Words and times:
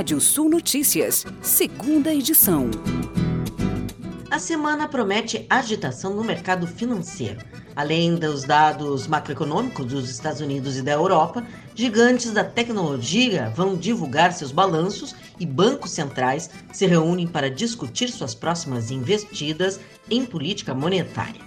Rádio 0.00 0.18
Sul 0.18 0.48
Notícias, 0.48 1.26
segunda 1.42 2.10
edição. 2.10 2.70
A 4.30 4.38
semana 4.38 4.88
promete 4.88 5.44
agitação 5.50 6.14
no 6.14 6.24
mercado 6.24 6.66
financeiro. 6.66 7.38
Além 7.76 8.14
dos 8.14 8.44
dados 8.44 9.06
macroeconômicos 9.06 9.84
dos 9.84 10.08
Estados 10.08 10.40
Unidos 10.40 10.78
e 10.78 10.82
da 10.82 10.92
Europa, 10.92 11.46
gigantes 11.74 12.30
da 12.30 12.42
tecnologia 12.42 13.52
vão 13.54 13.76
divulgar 13.76 14.32
seus 14.32 14.50
balanços 14.50 15.14
e 15.38 15.44
bancos 15.44 15.90
centrais 15.90 16.48
se 16.72 16.86
reúnem 16.86 17.26
para 17.26 17.50
discutir 17.50 18.08
suas 18.08 18.34
próximas 18.34 18.90
investidas 18.90 19.78
em 20.10 20.24
política 20.24 20.72
monetária. 20.72 21.42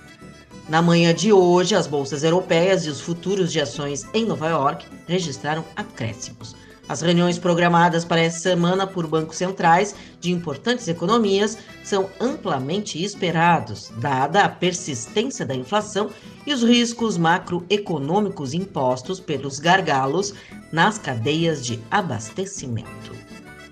Na 0.69 0.79
manhã 0.79 1.11
de 1.11 1.33
hoje, 1.33 1.73
as 1.73 1.87
bolsas 1.87 2.23
europeias 2.23 2.85
e 2.85 2.89
os 2.91 3.01
futuros 3.01 3.51
de 3.51 3.59
ações 3.59 4.05
em 4.13 4.25
Nova 4.25 4.47
York 4.47 4.85
registraram 5.07 5.65
acréscimos. 5.75 6.55
As 6.87 7.01
reuniões 7.01 7.39
programadas 7.39 8.03
para 8.03 8.19
essa 8.19 8.39
semana 8.39 8.85
por 8.85 9.07
bancos 9.07 9.37
centrais 9.37 9.95
de 10.19 10.31
importantes 10.31 10.87
economias 10.89 11.57
são 11.81 12.09
amplamente 12.19 13.01
esperados, 13.01 13.89
dada 13.97 14.43
a 14.43 14.49
persistência 14.49 15.45
da 15.45 15.55
inflação 15.55 16.09
e 16.45 16.53
os 16.53 16.61
riscos 16.61 17.17
macroeconômicos 17.17 18.53
impostos 18.53 19.19
pelos 19.19 19.59
gargalos 19.59 20.33
nas 20.73 20.97
cadeias 20.97 21.65
de 21.65 21.79
abastecimento. 21.89 23.13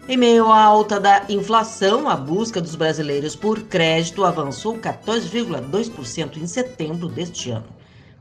Em 0.07 0.15
meio 0.15 0.49
à 0.49 0.63
alta 0.63 0.97
da 0.99 1.25
inflação, 1.29 2.09
a 2.09 2.15
busca 2.15 2.61
dos 2.61 2.75
brasileiros 2.75 3.35
por 3.35 3.61
crédito 3.63 4.23
avançou 4.23 4.77
14,2% 4.77 6.37
em 6.37 6.47
setembro 6.47 7.09
deste 7.09 7.51
ano, 7.51 7.67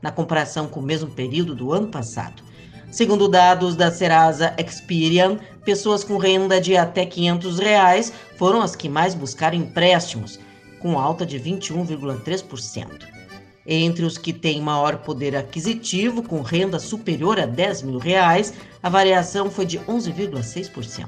na 0.02 0.10
comparação 0.10 0.66
com 0.66 0.80
o 0.80 0.84
mesmo 0.84 1.10
período 1.10 1.54
do 1.54 1.72
ano 1.72 1.88
passado. 1.88 2.49
Segundo 2.90 3.28
dados 3.28 3.76
da 3.76 3.90
Serasa 3.90 4.52
Experian, 4.58 5.38
pessoas 5.64 6.02
com 6.02 6.16
renda 6.16 6.60
de 6.60 6.76
até 6.76 7.06
500 7.06 7.58
reais 7.60 8.12
foram 8.36 8.60
as 8.60 8.74
que 8.74 8.88
mais 8.88 9.14
buscaram 9.14 9.56
empréstimos, 9.56 10.40
com 10.80 10.98
alta 10.98 11.24
de 11.24 11.38
21,3%. 11.38 13.06
Entre 13.64 14.04
os 14.04 14.18
que 14.18 14.32
têm 14.32 14.60
maior 14.60 14.96
poder 14.98 15.36
aquisitivo, 15.36 16.22
com 16.22 16.42
renda 16.42 16.80
superior 16.80 17.38
a 17.38 17.46
10 17.46 17.82
mil 17.82 17.98
reais, 17.98 18.54
a 18.82 18.88
variação 18.88 19.48
foi 19.48 19.66
de 19.66 19.78
11,6%. 19.78 21.06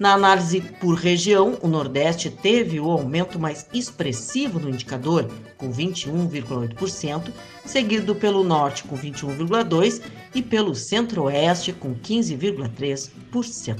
Na 0.00 0.14
análise 0.14 0.62
por 0.80 0.94
região, 0.94 1.58
o 1.60 1.68
Nordeste 1.68 2.30
teve 2.30 2.80
o 2.80 2.90
aumento 2.90 3.38
mais 3.38 3.66
expressivo 3.70 4.58
no 4.58 4.70
indicador, 4.70 5.30
com 5.58 5.70
21,8%, 5.70 7.30
seguido 7.66 8.14
pelo 8.14 8.42
Norte, 8.42 8.84
com 8.84 8.96
21,2%, 8.96 10.00
e 10.34 10.40
pelo 10.40 10.74
Centro-Oeste, 10.74 11.74
com 11.74 11.94
15,3%. 11.94 13.78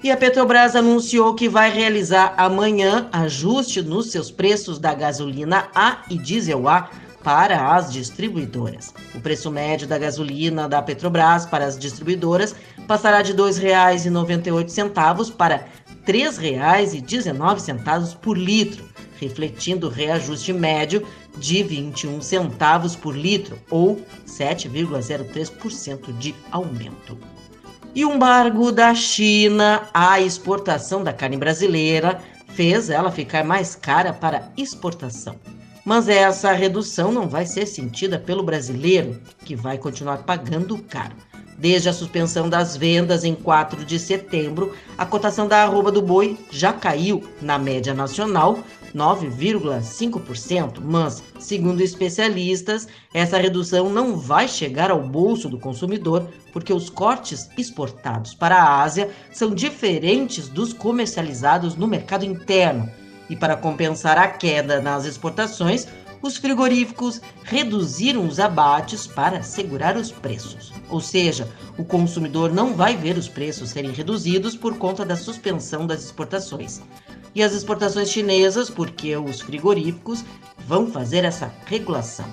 E 0.00 0.12
a 0.12 0.16
Petrobras 0.16 0.76
anunciou 0.76 1.34
que 1.34 1.48
vai 1.48 1.72
realizar 1.72 2.32
amanhã 2.36 3.08
ajuste 3.10 3.82
nos 3.82 4.12
seus 4.12 4.30
preços 4.30 4.78
da 4.78 4.94
gasolina 4.94 5.68
A 5.74 6.04
e 6.08 6.16
diesel 6.16 6.68
A 6.68 6.88
para 7.22 7.74
as 7.74 7.92
distribuidoras. 7.92 8.94
O 9.14 9.20
preço 9.20 9.50
médio 9.50 9.86
da 9.86 9.98
gasolina 9.98 10.68
da 10.68 10.80
Petrobras 10.80 11.44
para 11.46 11.66
as 11.66 11.78
distribuidoras 11.78 12.54
passará 12.90 13.22
de 13.22 13.30
R$ 13.30 13.38
2,98 13.38 15.36
para 15.36 15.58
R$ 15.58 15.62
3,19 16.04 18.16
por 18.16 18.36
litro, 18.36 18.84
refletindo 19.20 19.86
o 19.86 19.90
reajuste 19.90 20.52
médio 20.52 21.06
de 21.38 21.62
21 21.62 22.20
centavos 22.20 22.96
por 22.96 23.16
litro, 23.16 23.56
ou 23.70 24.04
7,03% 24.26 26.18
de 26.18 26.34
aumento. 26.50 27.16
E 27.94 28.04
o 28.04 28.12
embargo 28.12 28.72
da 28.72 28.92
China 28.92 29.88
à 29.94 30.20
exportação 30.20 31.04
da 31.04 31.12
carne 31.12 31.36
brasileira 31.36 32.20
fez 32.56 32.90
ela 32.90 33.12
ficar 33.12 33.44
mais 33.44 33.76
cara 33.76 34.12
para 34.12 34.50
exportação. 34.56 35.36
Mas 35.84 36.08
essa 36.08 36.50
redução 36.50 37.12
não 37.12 37.28
vai 37.28 37.46
ser 37.46 37.66
sentida 37.66 38.18
pelo 38.18 38.42
brasileiro, 38.42 39.22
que 39.44 39.54
vai 39.54 39.78
continuar 39.78 40.24
pagando 40.24 40.76
caro. 40.76 41.14
Desde 41.60 41.90
a 41.90 41.92
suspensão 41.92 42.48
das 42.48 42.74
vendas 42.74 43.22
em 43.22 43.34
4 43.34 43.84
de 43.84 43.98
setembro, 43.98 44.74
a 44.96 45.04
cotação 45.04 45.46
da 45.46 45.62
arroba 45.62 45.92
do 45.92 46.00
boi 46.00 46.38
já 46.50 46.72
caiu, 46.72 47.22
na 47.42 47.58
média 47.58 47.92
nacional, 47.92 48.60
9,5%, 48.94 50.80
mas, 50.82 51.22
segundo 51.38 51.82
especialistas, 51.82 52.88
essa 53.12 53.36
redução 53.36 53.90
não 53.90 54.16
vai 54.16 54.48
chegar 54.48 54.90
ao 54.90 55.02
bolso 55.02 55.50
do 55.50 55.58
consumidor 55.58 56.26
porque 56.50 56.72
os 56.72 56.88
cortes 56.88 57.50
exportados 57.58 58.32
para 58.32 58.56
a 58.56 58.80
Ásia 58.80 59.10
são 59.30 59.54
diferentes 59.54 60.48
dos 60.48 60.72
comercializados 60.72 61.76
no 61.76 61.86
mercado 61.86 62.24
interno. 62.24 62.90
E 63.28 63.36
para 63.36 63.54
compensar 63.54 64.16
a 64.16 64.28
queda 64.28 64.80
nas 64.80 65.04
exportações, 65.04 65.86
os 66.22 66.36
frigoríficos 66.36 67.20
reduziram 67.44 68.26
os 68.26 68.38
abates 68.38 69.06
para 69.06 69.42
segurar 69.42 69.96
os 69.96 70.10
preços. 70.10 70.72
Ou 70.88 71.00
seja, 71.00 71.48
o 71.78 71.84
consumidor 71.84 72.52
não 72.52 72.74
vai 72.74 72.96
ver 72.96 73.16
os 73.16 73.28
preços 73.28 73.70
serem 73.70 73.92
reduzidos 73.92 74.54
por 74.54 74.76
conta 74.76 75.04
da 75.04 75.16
suspensão 75.16 75.86
das 75.86 76.04
exportações. 76.04 76.80
E 77.34 77.42
as 77.42 77.52
exportações 77.52 78.10
chinesas, 78.10 78.68
porque 78.68 79.16
os 79.16 79.40
frigoríficos 79.40 80.24
vão 80.66 80.90
fazer 80.90 81.24
essa 81.24 81.52
regulação. 81.66 82.26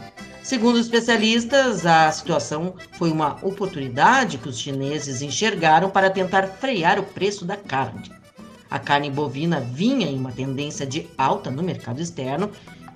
Segundo 0.43 0.79
especialistas, 0.79 1.85
a 1.85 2.09
situação 2.11 2.73
foi 2.93 3.11
uma 3.11 3.37
oportunidade 3.45 4.37
que 4.37 4.47
os 4.47 4.57
chineses 4.57 5.21
enxergaram 5.21 5.89
para 5.89 6.09
tentar 6.09 6.47
frear 6.47 6.99
o 6.99 7.03
preço 7.03 7.43
da 7.43 7.57
carne. 7.57 8.11
A 8.69 8.79
carne 8.79 9.09
bovina 9.09 9.59
vinha 9.59 10.07
em 10.07 10.17
uma 10.17 10.31
tendência 10.31 10.85
de 10.85 11.07
alta 11.17 11.49
no 11.49 11.63
mercado 11.63 12.01
externo 12.01 12.51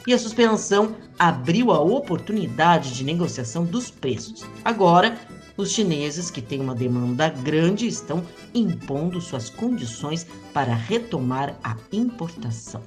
e 0.05 0.13
a 0.13 0.19
suspensão 0.19 0.95
abriu 1.17 1.71
a 1.71 1.79
oportunidade 1.79 2.93
de 2.93 3.03
negociação 3.03 3.63
dos 3.63 3.91
preços. 3.91 4.43
Agora, 4.65 5.17
os 5.57 5.71
chineses, 5.71 6.31
que 6.31 6.41
têm 6.41 6.59
uma 6.59 6.73
demanda 6.73 7.29
grande, 7.29 7.87
estão 7.87 8.23
impondo 8.53 9.21
suas 9.21 9.49
condições 9.49 10.25
para 10.53 10.73
retomar 10.73 11.55
a 11.63 11.75
importação. 11.91 12.81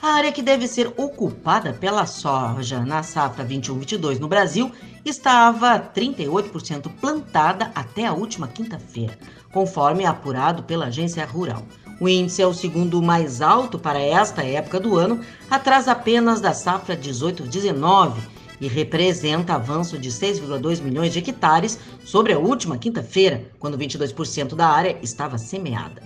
A 0.00 0.12
área 0.12 0.30
que 0.30 0.42
deve 0.42 0.68
ser 0.68 0.92
ocupada 0.96 1.72
pela 1.72 2.06
soja 2.06 2.84
na 2.84 3.02
safra 3.02 3.44
21-22 3.44 4.18
no 4.18 4.28
Brasil 4.28 4.70
estava 5.04 5.80
38% 5.80 6.88
plantada 7.00 7.72
até 7.74 8.06
a 8.06 8.12
última 8.12 8.46
quinta-feira, 8.46 9.18
conforme 9.50 10.04
apurado 10.04 10.62
pela 10.62 10.86
agência 10.86 11.24
rural. 11.24 11.64
O 12.00 12.08
índice 12.08 12.40
é 12.40 12.46
o 12.46 12.54
segundo 12.54 13.02
mais 13.02 13.42
alto 13.42 13.78
para 13.78 14.00
esta 14.00 14.42
época 14.42 14.78
do 14.78 14.96
ano, 14.96 15.20
atrás 15.50 15.88
apenas 15.88 16.40
da 16.40 16.52
safra 16.52 16.96
18-19 16.96 18.14
e 18.60 18.68
representa 18.68 19.54
avanço 19.54 19.98
de 19.98 20.08
6,2 20.10 20.80
milhões 20.80 21.12
de 21.12 21.18
hectares 21.18 21.78
sobre 22.04 22.32
a 22.32 22.38
última 22.38 22.78
quinta-feira, 22.78 23.50
quando 23.58 23.78
22% 23.78 24.54
da 24.54 24.68
área 24.68 24.96
estava 25.02 25.38
semeada. 25.38 26.02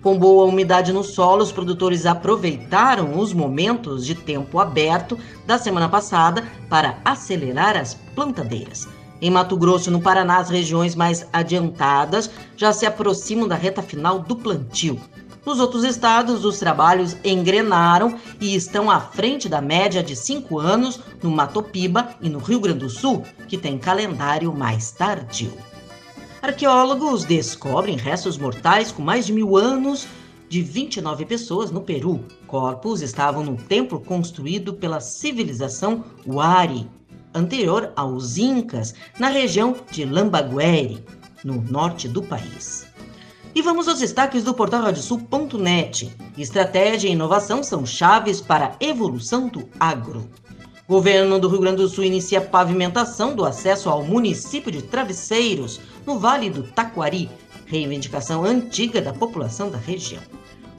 Com 0.00 0.18
boa 0.18 0.46
umidade 0.46 0.92
no 0.92 1.04
solo, 1.04 1.42
os 1.42 1.52
produtores 1.52 2.06
aproveitaram 2.06 3.18
os 3.18 3.32
momentos 3.32 4.04
de 4.04 4.16
tempo 4.16 4.58
aberto 4.58 5.16
da 5.46 5.58
semana 5.58 5.88
passada 5.88 6.44
para 6.68 6.98
acelerar 7.04 7.76
as 7.76 7.94
plantadeiras. 8.14 8.88
Em 9.20 9.30
Mato 9.30 9.56
Grosso 9.56 9.88
no 9.92 10.00
Paraná, 10.00 10.38
as 10.38 10.50
regiões 10.50 10.96
mais 10.96 11.24
adiantadas 11.32 12.28
já 12.56 12.72
se 12.72 12.84
aproximam 12.84 13.46
da 13.46 13.54
reta 13.54 13.80
final 13.80 14.18
do 14.18 14.34
plantio. 14.34 15.00
Nos 15.44 15.58
outros 15.58 15.82
estados, 15.82 16.44
os 16.44 16.58
trabalhos 16.58 17.16
engrenaram 17.24 18.16
e 18.40 18.54
estão 18.54 18.88
à 18.88 19.00
frente 19.00 19.48
da 19.48 19.60
média 19.60 20.02
de 20.02 20.14
cinco 20.14 20.58
anos 20.58 21.00
no 21.20 21.32
Mato 21.32 21.62
Piba 21.62 22.10
e 22.20 22.28
no 22.28 22.38
Rio 22.38 22.60
Grande 22.60 22.78
do 22.78 22.88
Sul, 22.88 23.24
que 23.48 23.58
tem 23.58 23.76
calendário 23.76 24.54
mais 24.54 24.92
tardio. 24.92 25.52
Arqueólogos 26.40 27.24
descobrem 27.24 27.96
restos 27.96 28.38
mortais 28.38 28.92
com 28.92 29.02
mais 29.02 29.26
de 29.26 29.32
mil 29.32 29.56
anos 29.56 30.06
de 30.48 30.62
29 30.62 31.24
pessoas 31.24 31.72
no 31.72 31.80
Peru. 31.80 32.24
Corpos 32.46 33.00
estavam 33.00 33.42
no 33.42 33.56
templo 33.56 34.00
construído 34.00 34.74
pela 34.74 35.00
civilização 35.00 36.04
Huari, 36.26 36.88
anterior 37.34 37.92
aos 37.96 38.38
Incas, 38.38 38.94
na 39.18 39.28
região 39.28 39.74
de 39.90 40.04
Lambagueri, 40.04 41.04
no 41.42 41.60
norte 41.62 42.06
do 42.06 42.22
país. 42.22 42.91
E 43.54 43.60
vamos 43.60 43.86
aos 43.86 43.98
destaques 43.98 44.42
do 44.42 44.54
portal 44.54 44.82
radiosul.net. 44.82 46.10
Estratégia 46.38 47.08
e 47.08 47.12
inovação 47.12 47.62
são 47.62 47.84
chaves 47.84 48.40
para 48.40 48.68
a 48.68 48.76
evolução 48.80 49.46
do 49.46 49.68
agro. 49.78 50.26
Governo 50.88 51.38
do 51.38 51.48
Rio 51.48 51.60
Grande 51.60 51.82
do 51.82 51.88
Sul 51.88 52.04
inicia 52.04 52.40
pavimentação 52.40 53.34
do 53.36 53.44
acesso 53.44 53.90
ao 53.90 54.02
município 54.02 54.72
de 54.72 54.80
Travesseiros, 54.80 55.80
no 56.06 56.18
Vale 56.18 56.48
do 56.48 56.62
Taquari, 56.62 57.30
reivindicação 57.66 58.42
antiga 58.42 59.02
da 59.02 59.12
população 59.12 59.70
da 59.70 59.76
região. 59.76 60.22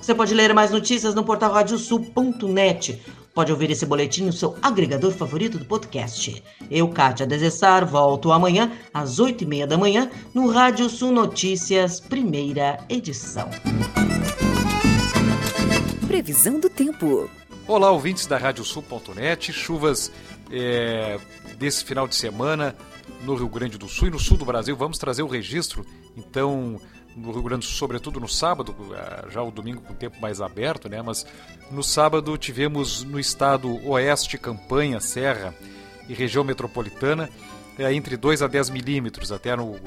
Você 0.02 0.16
pode 0.16 0.34
ler 0.34 0.52
mais 0.52 0.72
notícias 0.72 1.14
no 1.14 1.24
portal 1.24 1.54
radiosul.net. 1.54 3.00
Pode 3.34 3.52
ouvir 3.52 3.72
esse 3.72 3.84
boletim 3.84 4.26
no 4.26 4.32
seu 4.32 4.56
agregador 4.62 5.12
favorito 5.12 5.58
do 5.58 5.66
podcast. 5.66 6.44
Eu, 6.70 6.88
Kátia 6.90 7.26
Desessar, 7.26 7.84
volto 7.84 8.32
amanhã 8.32 8.72
às 8.94 9.20
8h30 9.20 9.66
da 9.66 9.76
manhã 9.76 10.12
no 10.36 10.52
Rádio 10.52 10.88
Sul 10.88 11.12
Notícias, 11.12 12.00
primeira 12.00 12.78
edição. 12.88 13.50
Previsão 16.06 16.60
do 16.60 16.70
tempo. 16.70 17.28
Olá, 17.68 17.90
ouvintes 17.90 18.28
da 18.28 18.38
Radiosul.net. 18.38 19.52
Chuvas 19.52 20.12
é, 20.52 21.18
desse 21.58 21.84
final 21.84 22.08
de 22.08 22.14
semana 22.14 22.76
no 23.24 23.34
Rio 23.34 23.50
Grande 23.50 23.80
do 23.80 23.88
Sul 23.88 24.10
e 24.10 24.12
no 24.12 24.20
sul 24.20 24.38
do 24.38 24.46
Brasil. 24.46 24.76
Vamos 24.76 25.00
trazer 25.00 25.24
o 25.24 25.28
registro, 25.28 25.84
então, 26.16 26.80
no 27.16 27.32
Rio 27.32 27.44
Grande 27.44 27.66
do 27.66 27.70
Sul, 27.70 27.78
sobretudo 27.78 28.20
no 28.20 28.28
sábado, 28.28 28.76
eh, 28.94 29.26
já 29.30 29.42
o 29.42 29.52
domingo 29.52 29.82
com 29.82 29.94
o 29.94 29.96
tempo 29.96 30.20
mais 30.20 30.42
aberto, 30.42 30.90
né? 30.90 31.02
Mas 31.02 31.26
no 31.72 31.84
sábado 31.84 32.38
tivemos 32.38 33.04
no 33.04 33.20
estado 33.20 33.86
oeste, 33.88 34.38
Campanha, 34.38 35.00
Serra 35.00 35.54
e 36.08 36.14
região 36.14 36.44
metropolitana, 36.44 37.30
é, 37.78 37.94
entre 37.94 38.18
2 38.18 38.42
a 38.42 38.48
10 38.48 38.70
milímetros, 38.70 39.32
até 39.32 39.56
no 39.56 39.80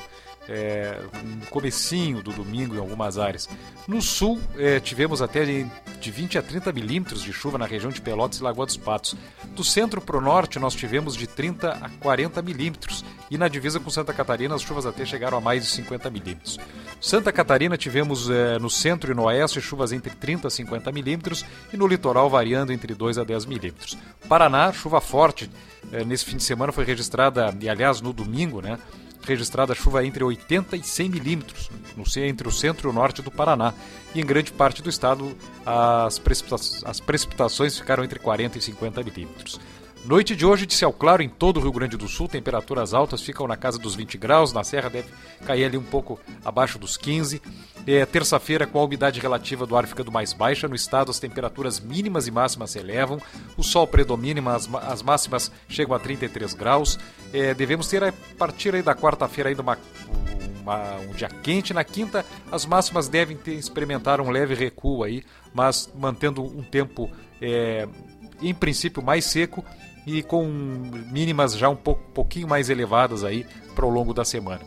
é, 0.48 1.00
no 1.24 1.46
comecinho 1.46 2.22
do 2.22 2.32
domingo 2.32 2.74
em 2.74 2.78
algumas 2.78 3.18
áreas. 3.18 3.48
No 3.86 4.00
sul, 4.00 4.40
é, 4.56 4.78
tivemos 4.80 5.20
até 5.20 5.44
de, 5.44 5.66
de 6.00 6.10
20 6.10 6.38
a 6.38 6.42
30 6.42 6.72
milímetros 6.72 7.22
de 7.22 7.32
chuva 7.32 7.58
na 7.58 7.66
região 7.66 7.90
de 7.90 8.00
Pelotas 8.00 8.38
e 8.38 8.42
Lagoa 8.42 8.66
dos 8.66 8.76
Patos. 8.76 9.16
Do 9.54 9.64
centro 9.64 10.00
para 10.00 10.16
o 10.16 10.20
norte, 10.20 10.58
nós 10.58 10.74
tivemos 10.74 11.16
de 11.16 11.26
30 11.26 11.72
a 11.72 11.90
40 12.00 12.42
milímetros. 12.42 13.04
E 13.30 13.36
na 13.36 13.48
divisa 13.48 13.80
com 13.80 13.90
Santa 13.90 14.12
Catarina, 14.12 14.54
as 14.54 14.62
chuvas 14.62 14.86
até 14.86 15.04
chegaram 15.04 15.38
a 15.38 15.40
mais 15.40 15.64
de 15.64 15.70
50 15.70 16.10
milímetros. 16.10 16.58
Santa 17.00 17.32
Catarina, 17.32 17.76
tivemos 17.76 18.30
é, 18.30 18.58
no 18.58 18.70
centro 18.70 19.10
e 19.10 19.14
no 19.14 19.24
oeste 19.24 19.60
chuvas 19.60 19.92
entre 19.92 20.14
30 20.14 20.48
a 20.48 20.50
50 20.50 20.92
milímetros 20.92 21.44
e 21.72 21.76
no 21.76 21.86
litoral 21.86 22.30
variando 22.30 22.72
entre 22.72 22.94
2 22.94 23.18
a 23.18 23.24
10 23.24 23.46
milímetros. 23.46 23.98
Paraná, 24.28 24.72
chuva 24.72 25.00
forte. 25.00 25.50
É, 25.92 26.04
nesse 26.04 26.24
fim 26.24 26.36
de 26.36 26.42
semana 26.42 26.72
foi 26.72 26.84
registrada, 26.84 27.54
e 27.60 27.68
aliás 27.68 28.00
no 28.00 28.12
domingo, 28.12 28.60
né? 28.60 28.78
registrada 29.26 29.74
chuva 29.74 30.04
entre 30.04 30.22
80 30.22 30.76
e 30.76 30.82
100 30.82 31.08
milímetros 31.08 31.70
entre 32.18 32.46
o 32.46 32.52
centro 32.52 32.88
e 32.88 32.90
o 32.90 32.92
norte 32.92 33.20
do 33.20 33.30
Paraná. 33.30 33.74
E 34.14 34.20
em 34.20 34.24
grande 34.24 34.52
parte 34.52 34.82
do 34.82 34.88
estado, 34.88 35.36
as, 35.64 36.22
as 36.84 37.00
precipitações 37.00 37.78
ficaram 37.78 38.04
entre 38.04 38.18
40 38.18 38.58
e 38.58 38.62
50 38.62 39.02
milímetros. 39.02 39.60
Noite 40.06 40.36
de 40.36 40.46
hoje 40.46 40.66
de 40.66 40.72
céu 40.72 40.92
claro 40.92 41.20
em 41.20 41.28
todo 41.28 41.56
o 41.56 41.60
Rio 41.60 41.72
Grande 41.72 41.96
do 41.96 42.06
Sul, 42.06 42.28
temperaturas 42.28 42.94
altas 42.94 43.20
ficam 43.22 43.48
na 43.48 43.56
casa 43.56 43.76
dos 43.76 43.96
20 43.96 44.16
graus, 44.16 44.52
na 44.52 44.62
Serra 44.62 44.88
deve 44.88 45.08
cair 45.44 45.64
ali 45.64 45.76
um 45.76 45.82
pouco 45.82 46.20
abaixo 46.44 46.78
dos 46.78 46.96
15. 46.96 47.42
É, 47.84 48.06
Terça-feira, 48.06 48.68
com 48.68 48.78
a 48.78 48.84
umidade 48.84 49.18
relativa 49.18 49.66
do 49.66 49.76
ar 49.76 49.84
ficando 49.84 50.12
mais 50.12 50.32
baixa, 50.32 50.68
no 50.68 50.76
estado 50.76 51.10
as 51.10 51.18
temperaturas 51.18 51.80
mínimas 51.80 52.28
e 52.28 52.30
máximas 52.30 52.70
se 52.70 52.78
elevam, 52.78 53.20
o 53.56 53.64
sol 53.64 53.84
predomina, 53.84 54.54
as, 54.54 54.72
as 54.72 55.02
máximas 55.02 55.50
chegam 55.68 55.92
a 55.92 55.98
33 55.98 56.54
graus. 56.54 57.00
É, 57.32 57.52
devemos 57.52 57.88
ter 57.88 58.04
a 58.04 58.12
partir 58.38 58.80
da 58.84 58.94
quarta-feira 58.94 59.50
ainda 59.50 59.62
uma, 59.62 59.76
um 61.08 61.14
dia 61.14 61.28
quente. 61.28 61.74
Na 61.74 61.82
quinta, 61.82 62.24
as 62.52 62.64
máximas 62.64 63.08
devem 63.08 63.36
ter, 63.36 63.54
experimentar 63.54 64.20
um 64.20 64.30
leve 64.30 64.54
recuo 64.54 65.02
aí, 65.02 65.24
mas 65.52 65.90
mantendo 65.96 66.44
um 66.44 66.62
tempo, 66.62 67.10
é, 67.42 67.88
em 68.40 68.54
princípio, 68.54 69.02
mais 69.02 69.24
seco 69.24 69.64
e 70.06 70.22
com 70.22 70.46
mínimas 71.10 71.56
já 71.56 71.68
um 71.68 71.76
pouco, 71.76 72.02
pouquinho 72.12 72.48
mais 72.48 72.70
elevadas 72.70 73.24
aí 73.24 73.46
para 73.74 73.84
o 73.84 73.90
longo 73.90 74.14
da 74.14 74.24
semana. 74.24 74.60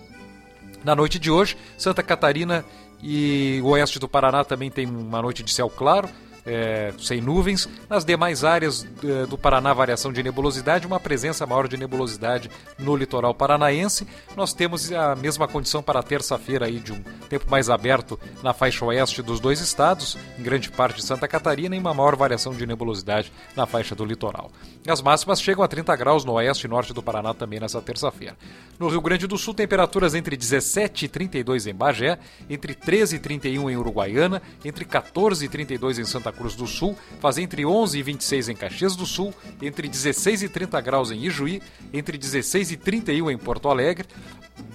Na 0.83 0.95
noite 0.95 1.19
de 1.19 1.31
hoje, 1.31 1.57
Santa 1.77 2.03
Catarina 2.03 2.65
e 3.01 3.59
o 3.63 3.69
oeste 3.69 3.99
do 3.99 4.07
Paraná 4.07 4.43
também 4.43 4.69
tem 4.69 4.85
uma 4.85 5.21
noite 5.21 5.43
de 5.43 5.53
céu 5.53 5.69
claro, 5.69 6.09
é, 6.49 6.91
sem 6.97 7.21
nuvens. 7.21 7.69
Nas 7.87 8.03
demais 8.03 8.43
áreas 8.43 8.85
é, 9.03 9.27
do 9.27 9.37
Paraná, 9.37 9.71
variação 9.71 10.11
de 10.11 10.23
nebulosidade, 10.23 10.87
uma 10.87 10.99
presença 10.99 11.45
maior 11.45 11.67
de 11.67 11.77
nebulosidade 11.77 12.49
no 12.77 12.95
litoral 12.95 13.33
paranaense. 13.35 14.07
Nós 14.35 14.51
temos 14.51 14.91
a 14.91 15.15
mesma 15.15 15.47
condição 15.47 15.83
para 15.83 16.01
terça-feira 16.01 16.65
aí 16.65 16.79
de 16.79 16.91
um 16.91 17.01
tempo 17.29 17.45
mais 17.49 17.69
aberto 17.69 18.19
na 18.41 18.51
faixa 18.53 18.83
oeste 18.83 19.21
dos 19.21 19.39
dois 19.39 19.61
estados, 19.61 20.17
em 20.37 20.41
grande 20.41 20.71
parte 20.71 20.97
de 20.97 21.03
Santa 21.03 21.27
Catarina, 21.27 21.75
e 21.75 21.79
uma 21.79 21.93
maior 21.93 22.15
variação 22.15 22.53
de 22.53 22.65
nebulosidade 22.65 23.31
na 23.55 23.67
faixa 23.67 23.93
do 23.93 24.03
litoral. 24.03 24.51
As 24.87 25.01
máximas 25.01 25.41
chegam 25.41 25.63
a 25.63 25.67
30 25.67 25.95
graus 25.95 26.25
no 26.25 26.33
oeste 26.33 26.65
e 26.65 26.69
norte 26.69 26.93
do 26.93 27.03
Paraná 27.03 27.33
também 27.33 27.59
nessa 27.59 27.81
terça-feira. 27.81 28.35
No 28.79 28.87
Rio 28.87 29.01
Grande 29.01 29.27
do 29.27 29.37
Sul, 29.37 29.53
temperaturas 29.53 30.15
entre 30.15 30.35
17 30.35 31.05
e 31.05 31.07
32 31.07 31.67
em 31.67 31.75
Bagé, 31.75 32.17
entre 32.49 32.73
13 32.73 33.17
e 33.17 33.19
31 33.19 33.69
em 33.69 33.77
Uruguaiana, 33.77 34.41
entre 34.63 34.85
14 34.85 35.45
e 35.45 35.49
32 35.49 35.99
em 35.99 36.05
Santa 36.05 36.31
Cruz 36.39 36.55
do 36.55 36.65
Sul, 36.65 36.97
faz 37.19 37.37
entre 37.37 37.65
11 37.65 37.99
e 37.99 38.01
26 38.01 38.49
em 38.49 38.55
Caxias 38.55 38.95
do 38.95 39.05
Sul, 39.05 39.33
entre 39.61 39.89
16 39.89 40.43
e 40.43 40.49
30 40.49 40.79
graus 40.79 41.11
em 41.11 41.25
Ijuí, 41.25 41.61
entre 41.91 42.17
16 42.17 42.71
e 42.71 42.77
31 42.77 43.29
em 43.29 43.37
Porto 43.37 43.67
Alegre. 43.67 44.07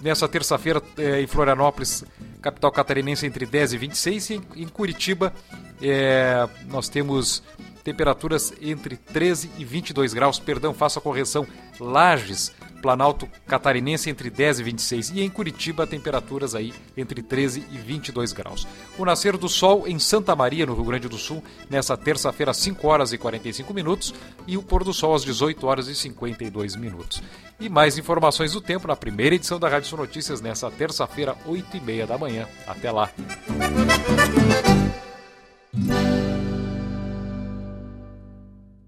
Nessa 0.02 0.28
terça-feira, 0.28 0.82
eh, 0.98 1.22
em 1.22 1.26
Florianópolis, 1.26 2.04
capital 2.42 2.70
catarinense, 2.70 3.26
entre 3.26 3.46
10 3.46 3.72
e 3.72 3.78
26. 3.78 4.30
E 4.30 4.40
em 4.56 4.68
Curitiba, 4.68 5.32
é, 5.80 6.46
nós 6.68 6.90
temos 6.90 7.42
temperaturas 7.84 8.52
entre 8.60 8.96
13 8.96 9.50
e 9.58 9.64
22 9.64 10.14
graus. 10.14 10.38
Perdão, 10.38 10.72
faço 10.72 10.98
a 10.98 11.02
correção. 11.02 11.46
Lages, 11.78 12.52
Planalto 12.84 13.26
Catarinense 13.46 14.10
entre 14.10 14.28
10 14.28 14.60
e 14.60 14.62
26 14.62 15.10
e 15.10 15.22
em 15.22 15.30
Curitiba 15.30 15.86
temperaturas 15.86 16.54
aí 16.54 16.74
entre 16.96 17.22
13 17.22 17.64
e 17.72 17.78
22 17.78 18.32
graus. 18.34 18.68
O 18.98 19.06
nascer 19.06 19.38
do 19.38 19.48
sol 19.48 19.88
em 19.88 19.98
Santa 19.98 20.36
Maria, 20.36 20.66
no 20.66 20.74
Rio 20.74 20.84
Grande 20.84 21.08
do 21.08 21.16
Sul, 21.16 21.42
nessa 21.70 21.96
terça-feira 21.96 22.50
às 22.50 22.58
5 22.58 22.86
horas 22.86 23.12
e 23.14 23.16
45 23.16 23.72
minutos 23.72 24.12
e 24.46 24.58
o 24.58 24.62
pôr 24.62 24.84
do 24.84 24.92
sol 24.92 25.14
às 25.14 25.24
18 25.24 25.66
horas 25.66 25.88
e 25.88 25.94
52 25.94 26.76
minutos. 26.76 27.22
E 27.58 27.70
mais 27.70 27.96
informações 27.96 28.52
do 28.52 28.60
tempo 28.60 28.86
na 28.86 28.94
primeira 28.96 29.34
edição 29.34 29.58
da 29.58 29.68
Rádio 29.68 29.88
Sul 29.88 29.98
Notícias 29.98 30.42
nessa 30.42 30.70
terça-feira, 30.70 31.34
8 31.46 31.78
e 31.78 31.80
meia 31.80 32.06
da 32.06 32.18
manhã. 32.18 32.46
Até 32.66 32.90
lá! 32.90 33.10